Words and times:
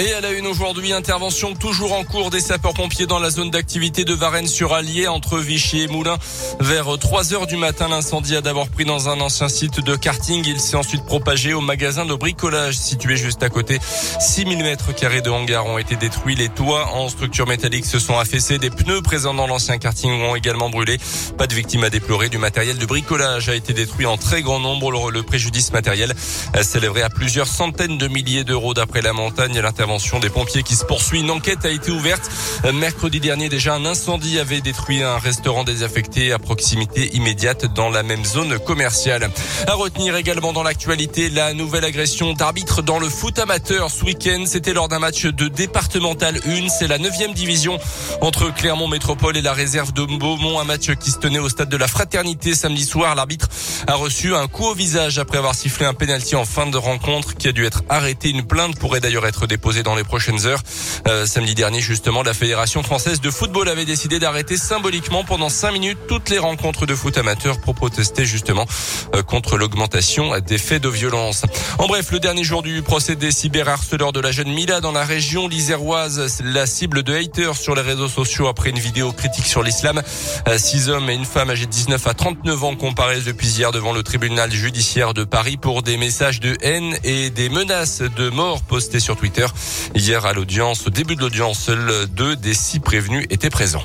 Et 0.00 0.12
à 0.12 0.20
la 0.20 0.30
une 0.30 0.46
aujourd'hui, 0.46 0.92
intervention 0.92 1.54
toujours 1.54 1.92
en 1.92 2.04
cours 2.04 2.30
des 2.30 2.38
sapeurs-pompiers 2.38 3.06
dans 3.06 3.18
la 3.18 3.30
zone 3.30 3.50
d'activité 3.50 4.04
de 4.04 4.14
Varennes-sur-Allier 4.14 5.08
entre 5.08 5.38
Vichy 5.40 5.80
et 5.80 5.88
Moulins. 5.88 6.18
Vers 6.60 6.96
3 6.96 7.34
heures 7.34 7.48
du 7.48 7.56
matin, 7.56 7.88
l'incendie 7.88 8.36
a 8.36 8.40
d'abord 8.40 8.68
pris 8.68 8.84
dans 8.84 9.08
un 9.08 9.20
ancien 9.20 9.48
site 9.48 9.80
de 9.80 9.96
karting. 9.96 10.44
Il 10.46 10.60
s'est 10.60 10.76
ensuite 10.76 11.04
propagé 11.04 11.52
au 11.52 11.60
magasin 11.60 12.06
de 12.06 12.14
bricolage 12.14 12.76
situé 12.76 13.16
juste 13.16 13.42
à 13.42 13.48
côté. 13.48 13.80
6000 14.20 14.58
mètres 14.58 14.94
carrés 14.94 15.20
de 15.20 15.30
hangar 15.30 15.66
ont 15.66 15.78
été 15.78 15.96
détruits. 15.96 16.36
Les 16.36 16.48
toits 16.48 16.94
en 16.94 17.08
structure 17.08 17.48
métallique 17.48 17.84
se 17.84 17.98
sont 17.98 18.20
affaissés. 18.20 18.58
Des 18.58 18.70
pneus 18.70 19.02
présents 19.02 19.34
dans 19.34 19.48
l'ancien 19.48 19.78
karting 19.78 20.12
ont 20.12 20.36
également 20.36 20.70
brûlé. 20.70 20.98
Pas 21.36 21.48
de 21.48 21.54
victimes 21.56 21.82
à 21.82 21.90
déplorer. 21.90 22.28
Du 22.28 22.38
matériel 22.38 22.78
de 22.78 22.86
bricolage 22.86 23.48
a 23.48 23.54
été 23.56 23.72
détruit 23.72 24.06
en 24.06 24.16
très 24.16 24.42
grand 24.42 24.60
nombre. 24.60 25.10
Le 25.10 25.24
préjudice 25.24 25.72
matériel 25.72 26.14
s'élèverait 26.62 27.02
à 27.02 27.10
plusieurs 27.10 27.48
centaines 27.48 27.98
de 27.98 28.06
milliers 28.06 28.44
d'euros 28.44 28.74
d'après 28.74 29.02
la 29.02 29.12
montagne. 29.12 29.58
L'intervention 29.58 29.87
des 30.20 30.28
pompiers 30.28 30.62
qui 30.62 30.74
se 30.74 30.84
poursuit. 30.84 31.20
Une 31.20 31.30
enquête 31.30 31.64
a 31.64 31.70
été 31.70 31.90
ouverte. 31.90 32.30
Mercredi 32.74 33.20
dernier, 33.20 33.48
déjà, 33.48 33.74
un 33.74 33.86
incendie 33.86 34.38
avait 34.38 34.60
détruit 34.60 35.02
un 35.02 35.16
restaurant 35.16 35.64
désaffecté 35.64 36.30
à 36.30 36.38
proximité 36.38 37.14
immédiate 37.16 37.72
dans 37.74 37.88
la 37.88 38.02
même 38.02 38.24
zone 38.24 38.58
commerciale. 38.58 39.30
À 39.66 39.72
retenir 39.72 40.14
également 40.16 40.52
dans 40.52 40.62
l'actualité 40.62 41.30
la 41.30 41.54
nouvelle 41.54 41.86
agression 41.86 42.34
d'arbitre 42.34 42.82
dans 42.82 42.98
le 42.98 43.08
foot 43.08 43.38
amateur 43.38 43.90
ce 43.90 44.04
week-end. 44.04 44.44
C'était 44.46 44.74
lors 44.74 44.88
d'un 44.88 44.98
match 44.98 45.24
de 45.24 45.48
départemental 45.48 46.38
1. 46.46 46.68
C'est 46.68 46.86
la 46.86 46.98
neuvième 46.98 47.32
division 47.32 47.78
entre 48.20 48.54
Clermont 48.54 48.88
Métropole 48.88 49.38
et 49.38 49.42
la 49.42 49.54
réserve 49.54 49.92
de 49.94 50.04
Beaumont. 50.04 50.60
Un 50.60 50.64
match 50.64 50.90
qui 50.96 51.10
se 51.10 51.18
tenait 51.18 51.38
au 51.38 51.48
stade 51.48 51.70
de 51.70 51.76
la 51.78 51.88
Fraternité 51.88 52.54
samedi 52.54 52.84
soir. 52.84 53.14
L'arbitre 53.14 53.48
a 53.86 53.94
reçu 53.94 54.34
un 54.34 54.48
coup 54.48 54.66
au 54.66 54.74
visage 54.74 55.18
après 55.18 55.38
avoir 55.38 55.54
sifflé 55.54 55.86
un 55.86 55.94
pénalty 55.94 56.36
en 56.36 56.44
fin 56.44 56.66
de 56.66 56.76
rencontre 56.76 57.36
qui 57.36 57.48
a 57.48 57.52
dû 57.52 57.64
être 57.64 57.82
arrêté. 57.88 58.28
Une 58.28 58.46
plainte 58.46 58.78
pourrait 58.78 59.00
d'ailleurs 59.00 59.26
être 59.26 59.46
déposée 59.46 59.77
dans 59.82 59.94
les 59.94 60.04
prochaines 60.04 60.46
heures. 60.46 60.62
Euh, 61.06 61.26
samedi 61.26 61.54
dernier, 61.54 61.80
justement, 61.80 62.22
la 62.22 62.34
Fédération 62.34 62.82
française 62.82 63.20
de 63.20 63.30
football 63.30 63.68
avait 63.68 63.84
décidé 63.84 64.18
d'arrêter 64.18 64.56
symboliquement 64.56 65.24
pendant 65.24 65.48
cinq 65.48 65.72
minutes 65.72 65.98
toutes 66.08 66.30
les 66.30 66.38
rencontres 66.38 66.86
de 66.86 66.94
foot 66.94 67.18
amateurs 67.18 67.60
pour 67.60 67.74
protester 67.74 68.24
justement 68.24 68.66
euh, 69.14 69.22
contre 69.22 69.56
l'augmentation 69.56 70.38
des 70.40 70.58
faits 70.58 70.82
de 70.82 70.88
violence. 70.88 71.44
En 71.78 71.86
bref, 71.86 72.10
le 72.12 72.20
dernier 72.20 72.44
jour 72.44 72.62
du 72.62 72.82
procès 72.82 73.16
des 73.16 73.30
cyberharceleurs 73.30 74.12
de 74.12 74.20
la 74.20 74.32
jeune 74.32 74.52
Mila 74.52 74.80
dans 74.80 74.92
la 74.92 75.04
région 75.04 75.48
liséroise, 75.48 76.42
la 76.42 76.66
cible 76.66 77.02
de 77.02 77.14
haters 77.14 77.56
sur 77.56 77.74
les 77.74 77.82
réseaux 77.82 78.08
sociaux 78.08 78.48
après 78.48 78.70
une 78.70 78.78
vidéo 78.78 79.12
critique 79.12 79.46
sur 79.46 79.62
l'islam. 79.62 80.02
Euh, 80.48 80.58
six 80.58 80.88
hommes 80.88 81.10
et 81.10 81.14
une 81.14 81.24
femme 81.24 81.50
âgés 81.50 81.66
de 81.66 81.70
19 81.70 82.06
à 82.06 82.14
39 82.14 82.64
ans 82.64 82.76
comparaissent 82.76 83.24
depuis 83.24 83.48
hier 83.48 83.72
devant 83.72 83.92
le 83.92 84.02
tribunal 84.02 84.50
judiciaire 84.50 85.14
de 85.14 85.24
Paris 85.24 85.56
pour 85.56 85.82
des 85.82 85.96
messages 85.96 86.40
de 86.40 86.56
haine 86.62 86.96
et 87.04 87.30
des 87.30 87.48
menaces 87.48 88.02
de 88.02 88.30
mort 88.30 88.62
postés 88.62 89.00
sur 89.00 89.16
Twitter. 89.16 89.46
Hier 89.94 90.26
à 90.26 90.32
l'audience, 90.32 90.86
au 90.86 90.90
début 90.90 91.16
de 91.16 91.20
l'audience, 91.20 91.58
seuls 91.58 92.06
deux 92.06 92.36
des 92.36 92.54
six 92.54 92.80
prévenus 92.80 93.26
étaient 93.30 93.50
présents. 93.50 93.84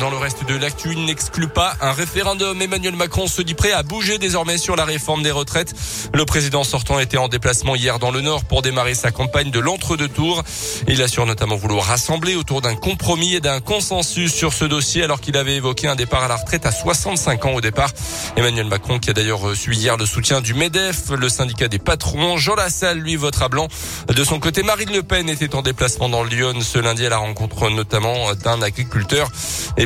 Dans 0.00 0.10
le 0.10 0.16
reste 0.16 0.44
de 0.48 0.56
l'actu, 0.56 0.92
il 0.92 1.04
n'exclut 1.04 1.46
pas 1.46 1.76
un 1.80 1.92
référendum. 1.92 2.60
Emmanuel 2.60 2.96
Macron 2.96 3.28
se 3.28 3.42
dit 3.42 3.54
prêt 3.54 3.70
à 3.70 3.84
bouger 3.84 4.18
désormais 4.18 4.58
sur 4.58 4.74
la 4.74 4.84
réforme 4.84 5.22
des 5.22 5.30
retraites. 5.30 5.72
Le 6.12 6.24
président 6.24 6.64
sortant 6.64 6.98
était 6.98 7.16
en 7.16 7.28
déplacement 7.28 7.76
hier 7.76 8.00
dans 8.00 8.10
le 8.10 8.20
Nord 8.20 8.44
pour 8.44 8.60
démarrer 8.62 8.94
sa 8.94 9.12
campagne 9.12 9.52
de 9.52 9.60
l'entre-deux 9.60 10.08
tours. 10.08 10.42
Il 10.88 11.00
assure 11.00 11.26
notamment 11.26 11.54
vouloir 11.54 11.86
rassembler 11.86 12.34
autour 12.34 12.60
d'un 12.60 12.74
compromis 12.74 13.34
et 13.34 13.40
d'un 13.40 13.60
consensus 13.60 14.34
sur 14.34 14.52
ce 14.52 14.64
dossier 14.64 15.04
alors 15.04 15.20
qu'il 15.20 15.36
avait 15.36 15.56
évoqué 15.56 15.86
un 15.86 15.94
départ 15.94 16.24
à 16.24 16.28
la 16.28 16.36
retraite 16.36 16.66
à 16.66 16.72
65 16.72 17.44
ans 17.44 17.52
au 17.52 17.60
départ. 17.60 17.90
Emmanuel 18.36 18.66
Macron 18.66 18.98
qui 18.98 19.10
a 19.10 19.12
d'ailleurs 19.12 19.40
reçu 19.40 19.74
hier 19.74 19.96
le 19.96 20.06
soutien 20.06 20.40
du 20.40 20.54
MEDEF, 20.54 21.10
le 21.10 21.28
syndicat 21.28 21.68
des 21.68 21.78
patrons. 21.78 22.36
Jean 22.36 22.56
Lassalle, 22.56 22.98
lui, 22.98 23.14
votera 23.14 23.48
blanc. 23.48 23.68
De 24.08 24.24
son 24.24 24.40
côté, 24.40 24.64
Marine 24.64 24.92
Le 24.92 25.04
Pen 25.04 25.28
était 25.28 25.54
en 25.54 25.62
déplacement 25.62 26.08
dans 26.08 26.24
Lyon 26.24 26.54
ce 26.62 26.80
lundi 26.80 27.06
à 27.06 27.10
la 27.10 27.18
rencontre 27.18 27.70
notamment 27.70 28.34
d'un 28.34 28.60
agriculteur. 28.60 29.30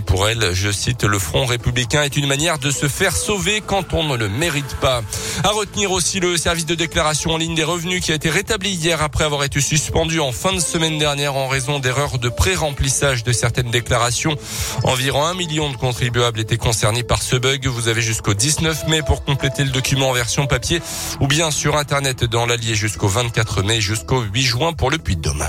Pour 0.00 0.28
elle, 0.28 0.52
je 0.52 0.70
cite, 0.70 1.04
le 1.04 1.18
Front 1.18 1.46
républicain 1.46 2.02
est 2.02 2.16
une 2.16 2.26
manière 2.26 2.58
de 2.58 2.70
se 2.70 2.88
faire 2.88 3.16
sauver 3.16 3.62
quand 3.64 3.94
on 3.94 4.04
ne 4.04 4.16
le 4.16 4.28
mérite 4.28 4.76
pas. 4.80 5.02
À 5.44 5.48
retenir 5.48 5.90
aussi 5.90 6.20
le 6.20 6.36
service 6.36 6.66
de 6.66 6.74
déclaration 6.74 7.32
en 7.32 7.36
ligne 7.36 7.54
des 7.54 7.64
revenus 7.64 8.02
qui 8.02 8.12
a 8.12 8.14
été 8.14 8.30
rétabli 8.30 8.70
hier 8.70 9.02
après 9.02 9.24
avoir 9.24 9.44
été 9.44 9.60
suspendu 9.60 10.20
en 10.20 10.32
fin 10.32 10.52
de 10.52 10.60
semaine 10.60 10.98
dernière 10.98 11.36
en 11.36 11.48
raison 11.48 11.78
d'erreurs 11.78 12.18
de 12.18 12.28
pré-remplissage 12.28 13.24
de 13.24 13.32
certaines 13.32 13.70
déclarations. 13.70 14.36
Environ 14.84 15.24
un 15.24 15.34
million 15.34 15.70
de 15.70 15.76
contribuables 15.76 16.40
étaient 16.40 16.56
concernés 16.56 17.02
par 17.02 17.22
ce 17.22 17.36
bug. 17.36 17.66
Vous 17.66 17.88
avez 17.88 18.02
jusqu'au 18.02 18.34
19 18.34 18.88
mai 18.88 19.02
pour 19.02 19.24
compléter 19.24 19.64
le 19.64 19.70
document 19.70 20.10
en 20.10 20.12
version 20.12 20.46
papier 20.46 20.80
ou 21.20 21.26
bien 21.26 21.50
sur 21.50 21.76
Internet 21.76 22.24
dans 22.24 22.46
l'Allier 22.46 22.74
jusqu'au 22.74 23.08
24 23.08 23.62
mai 23.62 23.80
jusqu'au 23.80 24.22
8 24.22 24.42
juin 24.42 24.72
pour 24.72 24.90
le 24.90 24.98
Puy-de-Dôme. 24.98 25.44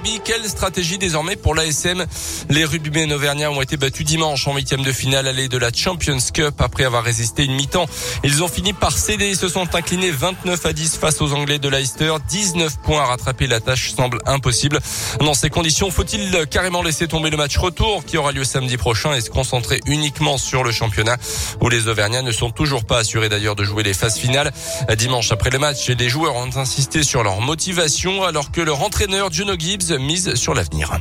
Rugby, 0.00 0.20
quelle 0.24 0.48
stratégie 0.48 0.96
désormais 0.98 1.36
pour 1.36 1.54
l'ASM 1.54 2.06
Les 2.48 2.64
rugbymen 2.64 3.12
auvergnats 3.12 3.50
ont 3.50 3.60
été 3.60 3.76
battus 3.76 4.06
dimanche 4.06 4.46
en 4.46 4.54
huitième 4.54 4.82
de 4.82 4.92
finale 4.92 5.26
allée 5.26 5.48
de 5.48 5.58
la 5.58 5.70
Champions 5.72 6.16
Cup 6.32 6.54
après 6.58 6.84
avoir 6.84 7.04
résisté 7.04 7.44
une 7.44 7.54
mi-temps. 7.54 7.86
Ils 8.24 8.42
ont 8.42 8.48
fini 8.48 8.72
par 8.72 8.96
céder 8.96 9.26
et 9.26 9.34
se 9.34 9.48
sont 9.48 9.74
inclinés 9.74 10.10
29 10.10 10.64
à 10.64 10.72
10 10.72 10.96
face 10.96 11.20
aux 11.20 11.32
Anglais 11.34 11.58
de 11.58 11.68
Leicester. 11.68 12.14
19 12.28 12.78
points 12.82 13.02
à 13.02 13.06
rattraper, 13.06 13.46
la 13.46 13.60
tâche 13.60 13.92
semble 13.92 14.20
impossible. 14.26 14.78
Dans 15.20 15.34
ces 15.34 15.50
conditions, 15.50 15.90
faut-il 15.90 16.46
carrément 16.46 16.82
laisser 16.82 17.06
tomber 17.06 17.28
le 17.28 17.36
match 17.36 17.58
retour 17.58 18.04
qui 18.04 18.16
aura 18.16 18.32
lieu 18.32 18.44
samedi 18.44 18.78
prochain 18.78 19.14
et 19.14 19.20
se 19.20 19.28
concentrer 19.28 19.80
uniquement 19.86 20.38
sur 20.38 20.64
le 20.64 20.72
championnat? 20.72 21.16
Où 21.60 21.68
les 21.68 21.88
Auvergnats 21.88 22.22
ne 22.22 22.32
sont 22.32 22.50
toujours 22.50 22.84
pas 22.84 22.98
assurés 22.98 23.28
d'ailleurs 23.28 23.56
de 23.56 23.64
jouer 23.64 23.82
les 23.82 23.94
phases 23.94 24.18
finales. 24.18 24.50
Dimanche 24.96 25.30
après 25.32 25.50
le 25.50 25.58
match, 25.58 25.88
les 25.90 26.08
joueurs 26.08 26.36
ont 26.36 26.56
insisté 26.56 27.02
sur 27.02 27.22
leur 27.22 27.40
motivation 27.40 28.24
alors 28.24 28.50
que 28.50 28.60
leur 28.62 28.82
entraîneur 28.82 29.30
Juno 29.30 29.54
Gibbs 29.58 29.89
mise 29.98 30.34
sur 30.34 30.54
l'avenir. 30.54 31.00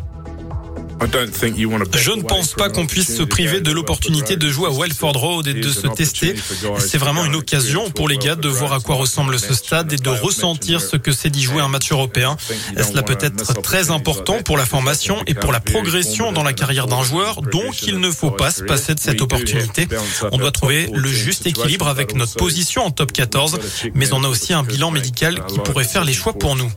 Je 1.02 2.12
ne 2.12 2.22
pense 2.24 2.54
pas 2.54 2.70
qu'on 2.70 2.86
puisse 2.86 3.16
se 3.16 3.24
priver 3.24 3.62
de 3.62 3.72
l'opportunité 3.72 4.36
de 4.36 4.50
jouer 4.50 4.68
à 4.68 4.72
Welford 4.72 5.16
Road 5.16 5.48
et 5.48 5.54
de 5.54 5.70
se 5.70 5.88
tester. 5.88 6.36
C'est 6.78 6.98
vraiment 6.98 7.26
une 7.26 7.36
occasion 7.36 7.90
pour 7.90 8.10
les 8.10 8.18
gars 8.18 8.36
de 8.36 8.50
voir 8.50 8.74
à 8.74 8.80
quoi 8.80 8.96
ressemble 8.96 9.40
ce 9.40 9.54
stade 9.54 9.94
et 9.94 9.96
de 9.96 10.10
ressentir 10.10 10.82
ce 10.82 10.98
que 10.98 11.12
c'est 11.12 11.30
d'y 11.30 11.42
jouer 11.42 11.62
un 11.62 11.70
match 11.70 11.92
européen. 11.92 12.36
Cela 12.78 13.04
peut 13.04 13.18
être 13.20 13.62
très 13.62 13.92
important 13.92 14.42
pour 14.44 14.58
la 14.58 14.66
formation 14.66 15.18
et 15.26 15.34
pour 15.34 15.52
la 15.52 15.60
progression 15.60 16.32
dans 16.32 16.44
la 16.44 16.54
carrière 16.54 16.88
d'un 16.88 17.04
joueur, 17.04 17.42
donc 17.42 17.84
il 17.84 18.00
ne 18.00 18.12
faut 18.12 18.32
pas 18.32 18.52
se 18.52 18.64
passer 18.64 18.94
de 18.94 19.00
cette 19.00 19.22
opportunité. 19.22 19.88
On 20.32 20.38
doit 20.38 20.52
trouver 20.52 20.90
le 20.94 21.10
juste 21.10 21.48
équilibre 21.48 21.88
avec 21.88 22.16
notre 22.16 22.36
position 22.36 22.84
en 22.86 22.92
top 22.92 23.14
14, 23.14 23.60
mais 23.94 24.12
on 24.14 24.24
a 24.24 24.28
aussi 24.28 24.54
un 24.54 24.64
bilan 24.64 24.92
médical 24.92 25.46
qui 25.48 25.60
pourrait 25.60 25.86
faire 25.86 26.04
les 26.04 26.14
choix 26.14 26.34
pour 26.34 26.56
nous. 26.56 26.72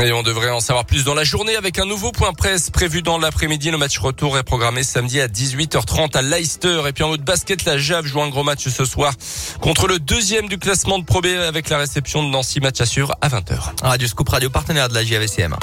Et 0.00 0.12
on 0.12 0.22
devrait 0.22 0.50
en 0.50 0.60
savoir 0.60 0.84
plus 0.84 1.04
dans 1.04 1.14
la 1.14 1.22
journée 1.24 1.54
avec 1.54 1.78
un 1.78 1.84
nouveau 1.84 2.12
point 2.12 2.32
presse 2.32 2.70
prévu 2.70 3.02
dans 3.02 3.18
l'après-midi. 3.18 3.70
Le 3.70 3.78
match 3.78 3.98
retour 3.98 4.36
est 4.38 4.42
programmé 4.42 4.82
samedi 4.82 5.20
à 5.20 5.28
18h30 5.28 6.16
à 6.16 6.22
Leicester. 6.22 6.82
Et 6.88 6.92
puis 6.92 7.04
en 7.04 7.08
mode 7.08 7.22
basket, 7.22 7.64
la 7.64 7.78
Jave 7.78 8.06
joue 8.06 8.20
un 8.20 8.28
gros 8.28 8.42
match 8.42 8.66
ce 8.68 8.84
soir 8.84 9.12
contre 9.60 9.86
le 9.86 9.98
deuxième 9.98 10.48
du 10.48 10.58
classement 10.58 10.98
de 10.98 11.04
Pro 11.04 11.20
B 11.20 11.26
avec 11.26 11.68
la 11.68 11.78
réception 11.78 12.22
de 12.24 12.28
Nancy. 12.28 12.60
Match 12.60 12.80
assure 12.80 13.14
à 13.20 13.28
20h. 13.28 13.82
Radio 13.82 14.08
Scoop 14.08 14.28
Radio, 14.28 14.50
partenaire 14.50 14.88
de 14.88 14.94
la 14.94 15.04
JAVCM. 15.04 15.56